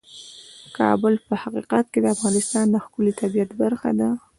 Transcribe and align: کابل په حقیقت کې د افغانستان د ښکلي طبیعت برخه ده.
کابل 0.77 1.13
په 1.27 1.33
حقیقت 1.43 1.85
کې 1.91 1.99
د 2.01 2.05
افغانستان 2.15 2.65
د 2.69 2.75
ښکلي 2.83 3.13
طبیعت 3.21 3.51
برخه 3.61 3.89
ده. 3.99 4.09